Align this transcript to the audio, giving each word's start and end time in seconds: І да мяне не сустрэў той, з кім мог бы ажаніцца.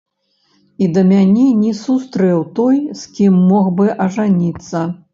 І 0.85 0.87
да 0.95 1.03
мяне 1.11 1.45
не 1.65 1.73
сустрэў 1.83 2.43
той, 2.59 2.83
з 3.05 3.15
кім 3.19 3.39
мог 3.55 3.73
бы 3.81 3.85
ажаніцца. 4.11 4.89